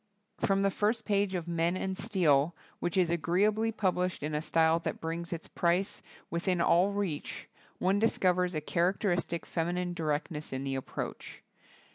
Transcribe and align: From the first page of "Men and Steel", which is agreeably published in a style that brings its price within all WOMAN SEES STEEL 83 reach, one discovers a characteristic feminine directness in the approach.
From 0.39 0.63
the 0.63 0.71
first 0.71 1.05
page 1.05 1.35
of 1.35 1.47
"Men 1.47 1.77
and 1.77 1.95
Steel", 1.95 2.55
which 2.79 2.97
is 2.97 3.11
agreeably 3.11 3.71
published 3.71 4.23
in 4.23 4.33
a 4.33 4.41
style 4.41 4.79
that 4.79 4.99
brings 4.99 5.31
its 5.31 5.47
price 5.47 6.01
within 6.31 6.59
all 6.59 6.87
WOMAN 6.87 6.89
SEES 6.89 6.91
STEEL 6.91 7.01
83 7.03 7.07
reach, 7.45 7.49
one 7.77 7.99
discovers 7.99 8.55
a 8.55 8.61
characteristic 8.61 9.45
feminine 9.45 9.93
directness 9.93 10.51
in 10.51 10.63
the 10.63 10.73
approach. 10.73 11.43